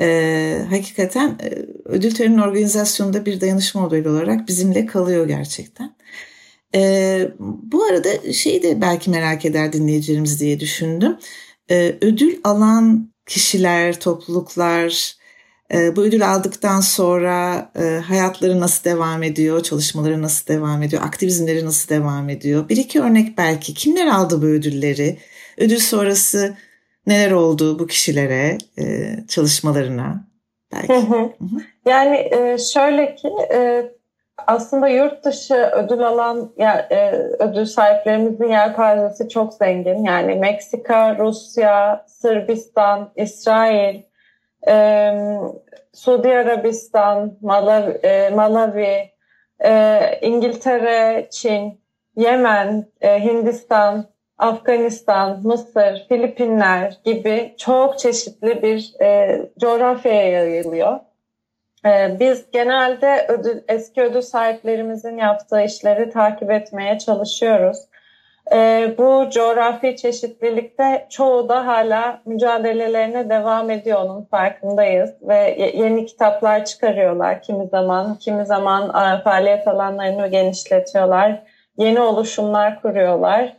[0.00, 5.96] Ee, hakikaten e, ödül töreni organizasyonunda bir dayanışma modeli olarak bizimle kalıyor gerçekten.
[6.74, 11.16] Ee, bu arada şeyi de belki merak eder dinleyicilerimiz diye düşündüm.
[11.70, 15.18] Ee, ödül alan kişiler, topluluklar,
[15.74, 21.64] e, bu ödül aldıktan sonra e, hayatları nasıl devam ediyor, çalışmaları nasıl devam ediyor, aktivizmleri
[21.64, 22.68] nasıl devam ediyor?
[22.68, 23.74] Bir iki örnek belki.
[23.74, 25.18] Kimler aldı bu ödülleri?
[25.58, 26.56] Ödül sonrası
[27.06, 30.28] neler oldu bu kişilere, e, çalışmalarına?
[30.72, 30.94] Belki.
[30.94, 31.30] Hı hı.
[31.86, 33.84] Yani e, şöyle ki e,
[34.46, 40.04] aslında yurt dışı ödül alan yani, e, ödül sahiplerimizin yelpazesi çok zengin.
[40.04, 44.02] Yani Meksika, Rusya, Sırbistan, İsrail,
[44.68, 45.12] e,
[45.92, 49.10] Suudi Arabistan, Malawi, e, Malawi
[49.64, 51.80] e, İngiltere, Çin,
[52.16, 54.06] Yemen, e, Hindistan,
[54.38, 61.00] Afganistan, Mısır, Filipinler gibi çok çeşitli bir e, coğrafyaya yayılıyor.
[61.86, 67.78] E, biz genelde ödül, eski ödül sahiplerimizin yaptığı işleri takip etmeye çalışıyoruz.
[68.52, 75.10] E, bu coğrafi çeşitlilikte çoğu da hala mücadelelerine devam ediyor onun farkındayız.
[75.22, 77.42] Ve yeni kitaplar çıkarıyorlar.
[77.42, 81.42] Kimi zaman kimi zaman e, faaliyet alanlarını genişletiyorlar.
[81.78, 83.56] Yeni oluşumlar kuruyorlar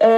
[0.00, 0.08] e,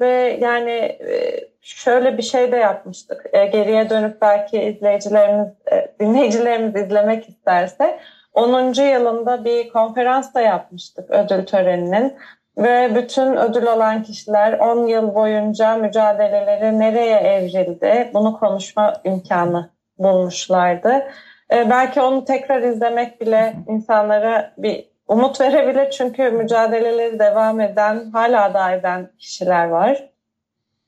[0.00, 6.76] ve yani e, şöyle bir şey de yapmıştık e, geriye dönüp belki izleyicilerimiz e, dinleyicilerimiz
[6.76, 7.98] izlemek isterse
[8.32, 8.72] 10.
[8.82, 12.16] yılında bir konferans da yapmıştık ödül töreninin
[12.58, 21.06] ve bütün ödül alan kişiler 10 yıl boyunca mücadeleleri nereye evrildi bunu konuşma imkanı bulmuşlardı.
[21.52, 28.54] Ee, belki onu tekrar izlemek bile insanlara bir umut verebilir çünkü mücadeleleri devam eden, hala
[28.54, 30.08] da eden kişiler var.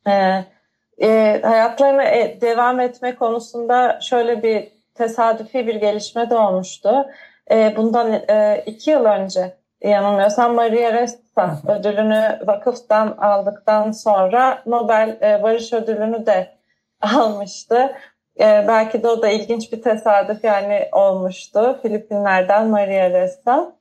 [0.09, 0.45] Ee,
[1.03, 7.07] e, hayatlarına e, devam etme konusunda şöyle bir tesadüfi bir gelişme de olmuştu.
[7.51, 15.43] E, bundan e, iki yıl önce yanılmıyorsam Maria Ressa ödülünü vakıftan aldıktan sonra Nobel e,
[15.43, 16.55] Barış Ödülünü de
[17.01, 17.97] almıştı.
[18.41, 21.79] E, belki de o da ilginç bir tesadüf yani olmuştu.
[21.83, 23.73] Filipinler'den Maria Ressa.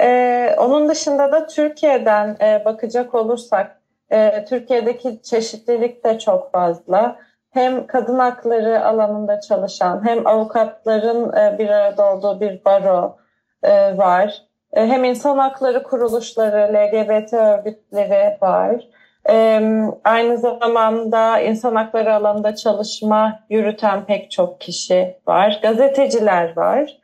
[0.00, 3.80] E, onun dışında da Türkiye'den e, bakacak olursak
[4.10, 7.16] e, Türkiye'deki çeşitlilik de çok fazla.
[7.50, 13.16] Hem kadın hakları alanında çalışan hem avukatların e, bir arada olduğu bir baro
[13.62, 14.42] e, var.
[14.72, 18.88] E, hem insan hakları kuruluşları, LGBT örgütleri var.
[19.28, 19.60] E,
[20.04, 25.58] aynı zamanda insan hakları alanında çalışma yürüten pek çok kişi var.
[25.62, 26.98] Gazeteciler var.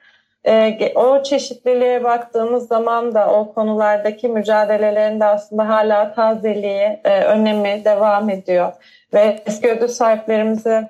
[0.46, 8.72] E, o çeşitliliğe baktığımız zaman da o konulardaki mücadelelerinde aslında hala tazeliği, önemi devam ediyor.
[9.14, 10.88] Ve eski ödül sahiplerimize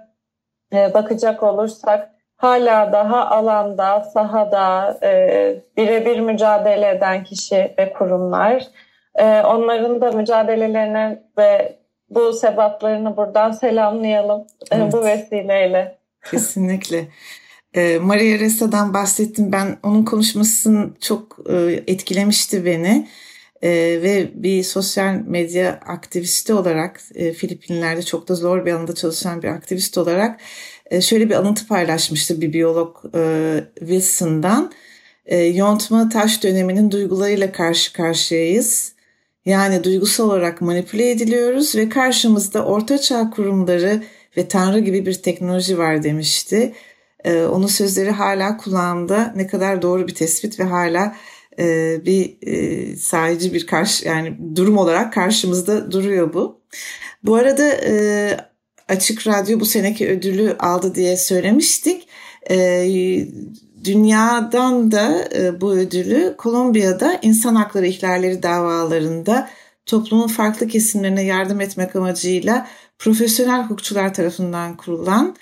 [0.73, 2.13] bakacak olursak
[2.43, 8.67] hala daha alanda, sahada e, birebir mücadele eden kişi ve kurumlar.
[9.15, 11.79] E, onların da mücadelelerine ve
[12.11, 14.93] bu sebaplarını buradan selamlayalım e, evet.
[14.93, 15.99] bu vesileyle.
[16.31, 17.05] Kesinlikle.
[17.75, 19.53] E, Maria Resa'dan bahsettim.
[19.53, 23.09] Ben onun konuşmasını çok e, etkilemişti beni.
[23.63, 23.71] E,
[24.03, 29.49] ve bir sosyal medya aktivisti olarak e, Filipinler'de çok da zor bir alanda çalışan bir
[29.49, 30.41] aktivist olarak
[30.91, 34.73] e, şöyle bir alıntı paylaşmıştı bir biyolog e, Wilson'dan.
[35.55, 38.93] Yontma taş döneminin duygularıyla karşı karşıyayız.
[39.45, 44.03] Yani duygusal olarak manipüle ediliyoruz ve karşımızda ortaçağ kurumları
[44.37, 46.75] ve Tanrı gibi bir teknoloji var demişti.
[47.25, 51.17] Onun sözleri hala kulağımda ne kadar doğru bir tespit ve hala
[52.05, 52.37] bir
[52.97, 56.61] sahici bir karşı yani durum olarak karşımızda duruyor bu.
[57.23, 57.65] Bu arada
[58.89, 62.09] Açık Radyo bu seneki ödülü aldı diye söylemiştik.
[62.51, 63.27] E,
[63.85, 69.51] dünyadan da e, bu ödülü Kolombiya'da insan hakları ihlalleri davalarında
[69.87, 72.67] toplumun farklı kesimlerine yardım etmek amacıyla
[72.99, 75.37] profesyonel hukukçular tarafından kurulan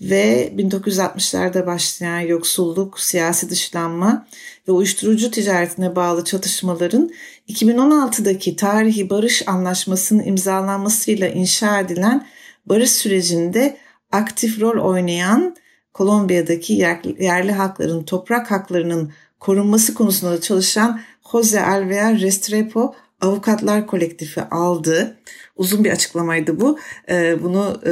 [0.00, 4.26] ve 1960'larda başlayan yoksulluk, siyasi dışlanma
[4.68, 7.10] ve uyuşturucu ticaretine bağlı çatışmaların
[7.48, 12.26] 2016'daki tarihi barış anlaşmasının imzalanmasıyla inşa edilen
[12.66, 13.76] barış sürecinde
[14.12, 15.56] aktif rol oynayan
[15.94, 16.72] Kolombiya'daki
[17.18, 21.00] yerli halkların toprak haklarının korunması konusunda çalışan
[21.32, 25.18] Jose Alvear Restrepo Avukatlar Kolektifi aldı.
[25.58, 26.78] Uzun bir açıklamaydı bu.
[27.10, 27.90] Ee, bunu e,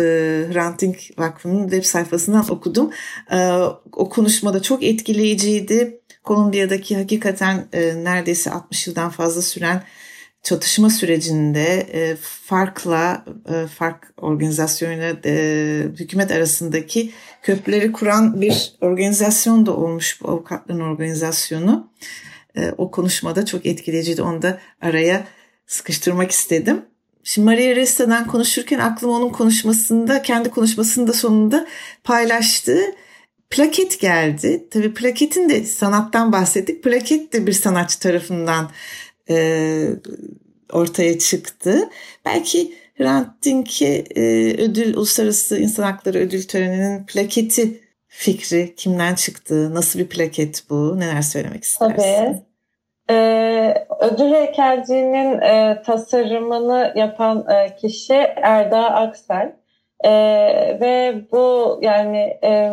[0.52, 0.82] Hrant
[1.18, 2.90] Vakfı'nın web sayfasından okudum.
[3.32, 3.50] Ee,
[3.92, 6.00] o konuşmada çok etkileyiciydi.
[6.24, 9.82] Kolombiya'daki hakikaten e, neredeyse 60 yıldan fazla süren
[10.42, 19.76] çatışma sürecinde e, farkla, e, fark organizasyonuyla e, hükümet arasındaki köprüleri kuran bir organizasyon da
[19.76, 21.92] olmuş bu avukatların organizasyonu.
[22.56, 24.22] E, o konuşmada çok etkileyiciydi.
[24.22, 25.26] Onu da araya
[25.66, 26.84] sıkıştırmak istedim.
[27.26, 31.66] Şimdi Maria Ressa'dan konuşurken aklıma onun konuşmasında, kendi konuşmasında sonunda
[32.04, 32.94] paylaştığı
[33.50, 34.68] plaket geldi.
[34.70, 36.84] Tabii plaketin de sanattan bahsettik.
[36.84, 38.70] Plaket de bir sanatçı tarafından
[39.30, 39.88] e,
[40.72, 41.88] ortaya çıktı.
[42.24, 44.22] Belki Hrant Dink'e e,
[44.62, 49.74] ödül, Uluslararası İnsan Hakları Ödül Töreni'nin plaketi fikri kimden çıktı?
[49.74, 51.00] Nasıl bir plaket bu?
[51.00, 51.96] Neler söylemek istersin?
[51.96, 52.55] Tabii.
[53.10, 59.52] Ee, ödül heykelciğinin e, tasarımını yapan e, kişi Erda Aksel.
[60.04, 60.10] E,
[60.80, 62.70] ve bu yani e,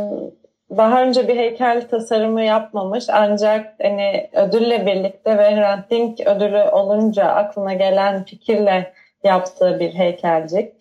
[0.78, 7.26] daha önce bir heykel tasarımı yapmamış ancak hani ödülle birlikte ve Hrant Dink ödülü olunca
[7.26, 8.94] aklına gelen fikirle
[9.24, 10.74] yaptığı bir heykelcik.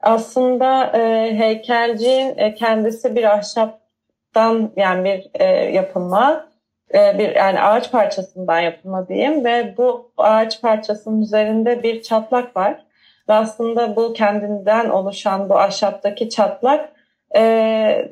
[0.00, 6.48] Aslında e, heykelciğin e, kendisi bir ahşaptan yani bir e, yapılma
[6.94, 12.84] bir yani ağaç parçasından yapılma diyeyim ve bu ağaç parçasının üzerinde bir çatlak var.
[13.28, 16.88] Ve aslında bu kendinden oluşan bu ahşaptaki çatlak
[17.34, 17.40] e,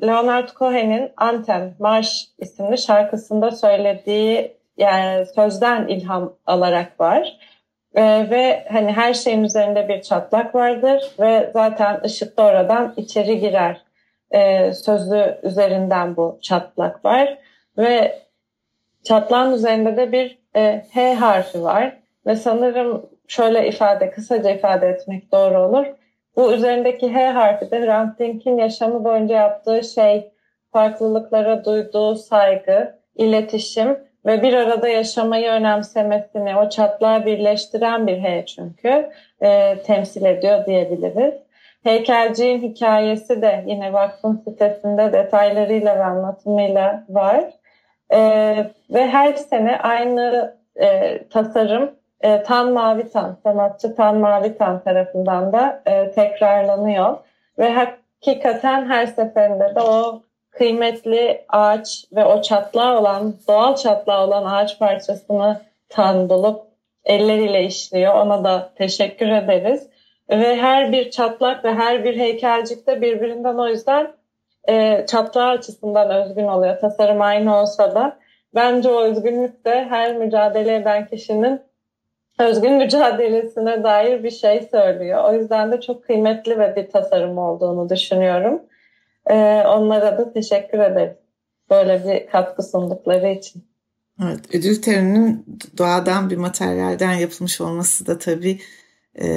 [0.03, 7.37] Leonard Cohen'in Anthem, Marş isimli şarkısında söylediği yani sözden ilham alarak var.
[7.95, 13.39] E, ve hani her şeyin üzerinde bir çatlak vardır ve zaten ışık da oradan içeri
[13.39, 13.81] girer.
[14.31, 17.37] E, sözü üzerinden bu çatlak var
[17.77, 18.23] ve
[19.03, 25.31] çatlağın üzerinde de bir e, H harfi var ve sanırım şöyle ifade kısaca ifade etmek
[25.31, 25.85] doğru olur.
[26.35, 30.31] Bu üzerindeki H harfi de Hrant Dink'in yaşamı boyunca yaptığı şey,
[30.71, 39.09] farklılıklara duyduğu saygı, iletişim ve bir arada yaşamayı önemsemesini, o çatlağı birleştiren bir H çünkü
[39.41, 41.33] e, temsil ediyor diyebiliriz.
[41.83, 47.43] Heykelciğin hikayesi de yine vakfın sitesinde detaylarıyla ve anlatımıyla var.
[48.11, 48.19] E,
[48.89, 56.11] ve her sene aynı e, tasarım e, Tan Mavitan, sanatçı Tan Mavitan tarafından da e,
[56.11, 57.17] tekrarlanıyor.
[57.59, 64.45] Ve hakikaten her seferinde de o kıymetli ağaç ve o çatlağı olan, doğal çatlağı olan
[64.45, 66.61] ağaç parçasını Tan bulup
[67.05, 68.15] elleriyle işliyor.
[68.15, 69.87] Ona da teşekkür ederiz.
[70.29, 74.07] Ve her bir çatlak ve her bir heykelcik de birbirinden o yüzden
[74.69, 76.79] e, çatlağı açısından özgün oluyor.
[76.79, 78.19] Tasarım aynı olsa da.
[78.55, 81.61] Bence o özgünlük de her mücadele eden kişinin
[82.39, 85.23] özgün mücadelesine dair bir şey söylüyor.
[85.23, 88.61] O yüzden de çok kıymetli ve bir tasarım olduğunu düşünüyorum.
[89.29, 91.17] Ee, onlara da teşekkür ederim.
[91.69, 93.63] Böyle bir katkı sundukları için.
[94.23, 98.59] Evet, ödül töreninin doğadan bir materyalden yapılmış olması da tabii
[99.21, 99.27] e,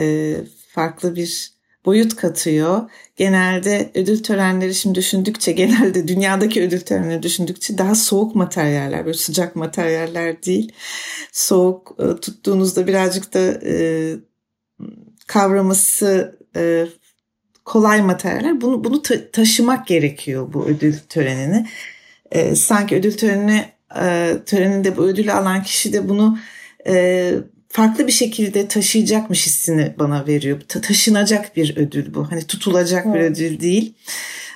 [0.74, 1.55] farklı bir
[1.87, 2.90] boyut katıyor.
[3.16, 9.57] Genelde ödül törenleri şimdi düşündükçe genelde dünyadaki ödül törenleri düşündükçe daha soğuk materyaller böyle sıcak
[9.57, 10.72] materyaller değil.
[11.33, 14.14] Soğuk e, tuttuğunuzda birazcık da e,
[15.27, 16.87] kavraması e,
[17.64, 18.61] kolay materyaller.
[18.61, 21.66] Bunu bunu ta- taşımak gerekiyor bu ödül törenini.
[22.33, 26.38] E, sanki ödül törenine e, töreninde bu ödülü alan kişi de bunu
[26.87, 27.35] e,
[27.76, 30.60] farklı bir şekilde taşıyacakmış hissini bana veriyor.
[30.68, 32.32] Ta- taşınacak bir ödül bu.
[32.32, 33.14] Hani tutulacak evet.
[33.14, 33.94] bir ödül değil.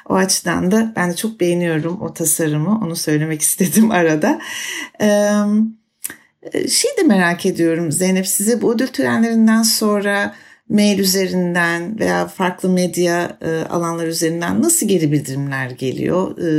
[0.08, 2.80] O açıdan da ben de çok beğeniyorum o tasarımı.
[2.84, 4.40] Onu söylemek istedim arada.
[5.00, 5.32] Ee,
[6.68, 10.34] şey de merak ediyorum Zeynep size bu ödül törenlerinden sonra
[10.68, 16.38] mail üzerinden veya farklı medya e, alanlar üzerinden nasıl geri bildirimler geliyor?
[16.38, 16.50] E,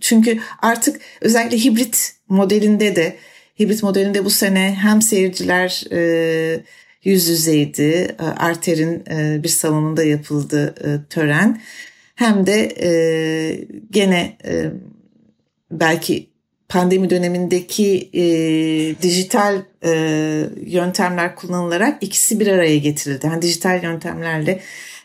[0.00, 3.16] çünkü artık özellikle hibrit modelinde de
[3.60, 6.60] Hibrit modelinde bu sene hem seyirciler e,
[7.04, 11.60] yüz yüzeydi, e, Arter'in e, bir salonunda yapıldı e, tören.
[12.14, 12.90] Hem de e,
[13.90, 14.64] gene e,
[15.70, 16.28] belki
[16.68, 18.22] pandemi dönemindeki e,
[19.02, 19.90] dijital e,
[20.66, 23.26] yöntemler kullanılarak ikisi bir araya getirildi.
[23.26, 24.60] Yani dijital yöntemlerle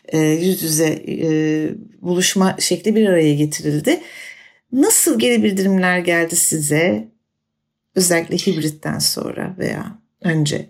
[0.08, 1.28] e, yüz yüze e,
[2.02, 4.00] buluşma şekli bir araya getirildi.
[4.72, 7.13] Nasıl geri bildirimler geldi size?
[7.96, 9.84] Özellikle hibritten sonra veya
[10.24, 10.66] önce.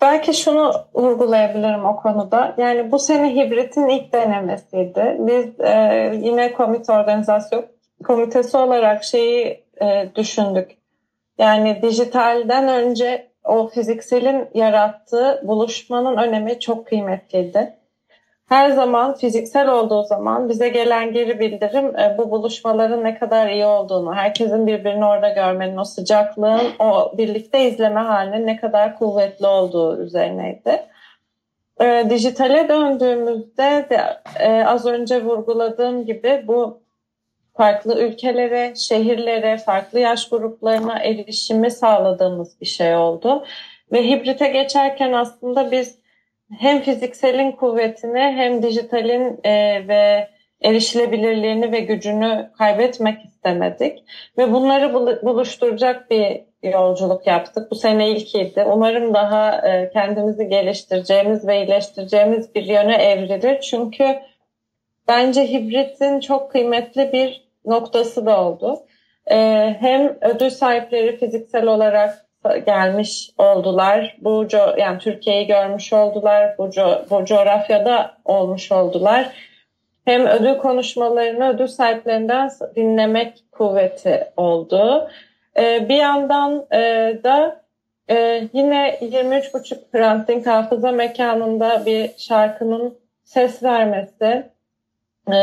[0.00, 2.54] Belki şunu vurgulayabilirim o konuda.
[2.58, 5.16] Yani bu sene hibritin ilk denemesiydi.
[5.18, 7.66] Biz e, yine komite organizasyon
[8.04, 10.70] komitesi olarak şeyi e, düşündük.
[11.38, 17.74] Yani dijitalden önce o fizikselin yarattığı buluşmanın önemi çok kıymetliydi.
[18.48, 23.66] Her zaman fiziksel olduğu zaman bize gelen geri bildirim e, bu buluşmaların ne kadar iyi
[23.66, 30.02] olduğunu, herkesin birbirini orada görmenin, o sıcaklığın, o birlikte izleme halinin ne kadar kuvvetli olduğu
[30.02, 30.82] üzerineydi.
[31.80, 34.00] E, dijitale döndüğümüzde de
[34.40, 36.82] e, az önce vurguladığım gibi bu
[37.56, 43.44] farklı ülkelere, şehirlere, farklı yaş gruplarına erişimi sağladığımız bir şey oldu.
[43.92, 45.98] Ve hibrite geçerken aslında biz
[46.58, 50.28] hem fizikselin kuvvetini hem dijitalin e, ve
[50.62, 54.04] erişilebilirliğini ve gücünü kaybetmek istemedik.
[54.38, 57.70] Ve bunları buluşturacak bir yolculuk yaptık.
[57.70, 58.64] Bu sene ilkiydi.
[58.66, 63.60] Umarım daha e, kendimizi geliştireceğimiz ve iyileştireceğimiz bir yöne evrilir.
[63.60, 64.18] Çünkü
[65.08, 68.80] bence hibritin çok kıymetli bir noktası da oldu.
[69.30, 69.36] E,
[69.80, 74.16] hem ödül sahipleri fiziksel olarak gelmiş oldular.
[74.20, 76.54] Bu co- yani Türkiye'yi görmüş oldular.
[76.58, 79.28] Bu, co- bu coğrafyada olmuş oldular.
[80.04, 85.10] Hem ödül konuşmalarını ödül sahiplerinden dinlemek kuvveti oldu.
[85.58, 86.78] Ee, bir yandan e,
[87.24, 87.64] da
[88.10, 94.50] e, yine 23.5 Hrant hafıza mekanında bir şarkının ses vermesi,
[95.32, 95.36] e,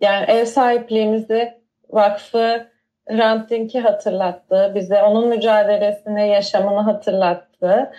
[0.00, 1.52] yani ev sahipliğimizi
[1.90, 2.69] vakfı
[3.10, 4.72] Hrant Dink'i hatırlattı.
[4.74, 7.90] Bize onun mücadelesini, yaşamını hatırlattı.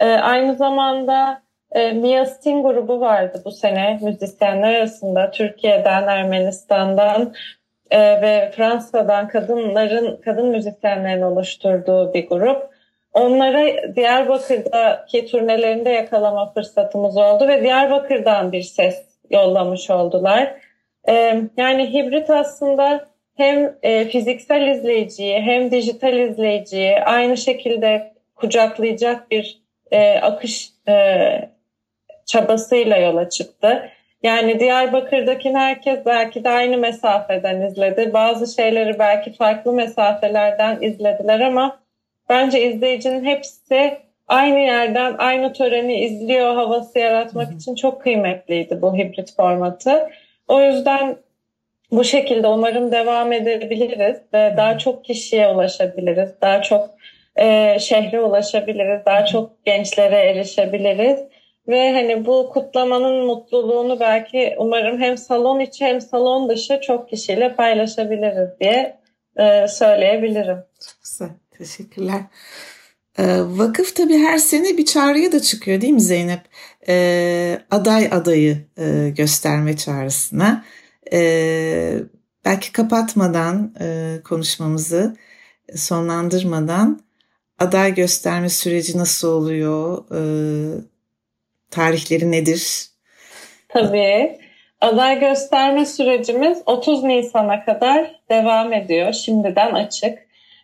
[0.00, 1.42] E, aynı zamanda
[1.72, 5.30] e, Mia Sting grubu vardı bu sene müzisyenler arasında.
[5.30, 7.34] Türkiye'den, Ermenistan'dan
[7.90, 12.74] e, ve Fransa'dan kadınların, kadın müzisyenlerin oluşturduğu bir grup.
[13.12, 20.54] Onlara Diyarbakır'daki turnelerinde yakalama fırsatımız oldu ve Diyarbakır'dan bir ses yollamış oldular.
[21.08, 23.04] E, yani hibrit aslında
[23.36, 30.94] hem e, fiziksel izleyiciyi hem dijital izleyiciyi aynı şekilde kucaklayacak bir e, akış e,
[32.26, 33.90] çabasıyla yola çıktı.
[34.22, 38.12] Yani Diyarbakır'daki herkes belki de aynı mesafeden izledi.
[38.12, 41.78] Bazı şeyleri belki farklı mesafelerden izlediler ama
[42.28, 49.36] bence izleyicinin hepsi aynı yerden aynı töreni izliyor havası yaratmak için çok kıymetliydi bu hibrit
[49.36, 50.10] formatı.
[50.48, 51.16] O yüzden
[51.96, 56.30] bu şekilde umarım devam edebiliriz ve daha çok kişiye ulaşabiliriz.
[56.42, 56.90] Daha çok
[57.36, 59.06] e, şehre ulaşabiliriz.
[59.06, 61.20] Daha çok gençlere erişebiliriz.
[61.68, 67.54] Ve hani bu kutlamanın mutluluğunu belki umarım hem salon içi hem salon dışı çok kişiyle
[67.54, 68.96] paylaşabiliriz diye
[69.36, 70.58] e, söyleyebilirim.
[70.86, 71.28] Çok güzel.
[71.58, 72.20] Teşekkürler.
[73.18, 76.40] Ee, vakıf tabii her sene bir çağrıya da çıkıyor değil mi Zeynep?
[76.88, 80.64] Ee, aday adayı e, gösterme çağrısına.
[81.12, 81.98] Ee,
[82.44, 85.16] belki kapatmadan e, konuşmamızı
[85.76, 87.00] sonlandırmadan
[87.58, 90.04] aday gösterme süreci nasıl oluyor?
[90.10, 90.20] E,
[91.70, 92.86] tarihleri nedir?
[93.68, 94.38] Tabii.
[94.80, 99.12] Aday gösterme sürecimiz 30 Nisan'a kadar devam ediyor.
[99.12, 100.18] Şimdiden açık.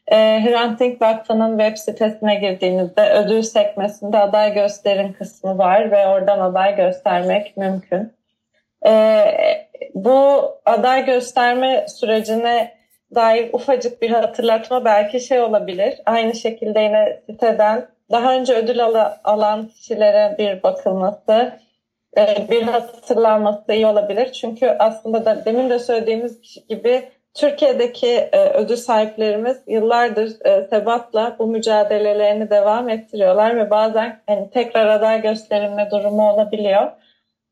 [0.07, 6.41] E, Hrant Dink Vakfı'nın web sitesine girdiğinizde ödül sekmesinde aday gösterin kısmı var ve oradan
[6.41, 8.13] aday göstermek mümkün.
[8.87, 9.25] E,
[9.95, 12.75] bu aday gösterme sürecine
[13.15, 15.95] dair ufacık bir hatırlatma belki şey olabilir.
[16.07, 21.53] Aynı şekilde yine siteden daha önce ödül al alan kişilere bir bakılması,
[22.19, 24.33] e, bir hatırlanması iyi olabilir.
[24.33, 31.47] Çünkü aslında da demin de söylediğimiz gibi Türkiye'deki e, ödül sahiplerimiz yıllardır e, sebatla bu
[31.47, 36.93] mücadelelerini devam ettiriyorlar ve bazen hani tekrar aday gösterilme durumu olabiliyor.